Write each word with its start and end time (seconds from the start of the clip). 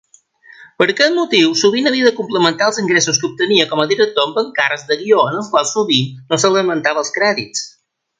Per 0.81 0.85
aquest 0.91 1.13
motiu, 1.17 1.49
sovint 1.59 1.89
havia 1.91 2.07
de 2.07 2.13
complementar 2.19 2.69
els 2.71 2.79
ingressos 2.85 3.19
que 3.23 3.29
obtenia 3.33 3.67
com 3.73 3.83
a 3.83 3.87
director 3.91 4.23
amb 4.27 4.39
encàrrecs 4.43 4.87
de 4.93 4.97
guió, 5.03 5.21
en 5.33 5.37
els 5.43 5.51
quals 5.57 5.75
sovint 5.77 6.09
no 6.33 6.41
se 6.45 6.51
l'esmentava 6.57 7.05
als 7.05 7.13
crèdits. 7.21 7.63